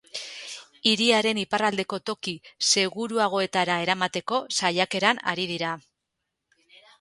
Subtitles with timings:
[0.91, 2.33] Hiriaren iparraldeko toki
[2.69, 5.77] seguruagoetara eramateko saiakeran ari dira.